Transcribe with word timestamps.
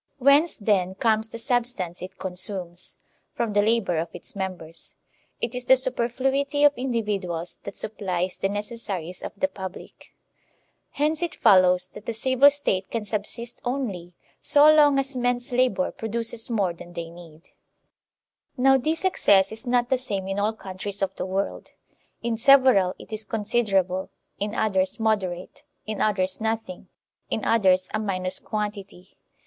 Whence, 0.17 0.57
then, 0.57 0.95
comes 0.95 1.29
the 1.29 1.37
substance 1.37 2.01
it 2.01 2.17
consumes? 2.17 2.95
From 3.35 3.53
the 3.53 3.61
labor 3.61 3.99
of 3.99 4.09
its 4.13 4.35
mem 4.35 4.55
bers. 4.57 4.95
It 5.39 5.53
is 5.53 5.65
the 5.65 5.77
superfluity 5.77 6.63
of 6.63 6.73
individuals 6.75 7.59
that 7.65 7.75
supplies 7.75 8.35
the 8.35 8.49
necessaries 8.49 9.21
of 9.21 9.31
the 9.37 9.47
public. 9.47 10.15
Hence 10.89 11.21
it 11.21 11.35
follows 11.35 11.87
that 11.89 12.07
the 12.07 12.15
civil 12.15 12.49
State 12.49 12.89
can 12.89 13.05
subsist 13.05 13.61
only 13.63 14.15
so 14.41 14.73
long 14.73 14.97
as 14.97 15.15
men's 15.15 15.51
labor 15.53 15.91
produces 15.91 16.49
more 16.49 16.73
than 16.73 16.93
they 16.93 17.11
need. 17.11 17.43
TO 17.43 17.51
THE 17.51 17.85
SOCIAL 17.85 18.53
CONTRACT 18.55 18.57
Now 18.57 18.77
this 18.79 19.05
excess 19.05 19.51
is 19.51 19.67
not 19.67 19.89
the 19.89 19.99
same 19.99 20.27
in 20.27 20.39
all 20.39 20.53
countries 20.53 21.03
of 21.03 21.15
the 21.15 21.27
world. 21.27 21.73
In 22.23 22.37
several 22.37 22.95
it 22.97 23.13
is 23.13 23.23
considerable, 23.23 24.09
in 24.39 24.55
others 24.55 24.99
moderate, 24.99 25.61
in 25.85 26.01
others 26.01 26.41
nothing, 26.41 26.87
in 27.29 27.45
others 27.45 27.87
a 27.93 27.99
minus 27.99 28.39
quantity. 28.39 29.15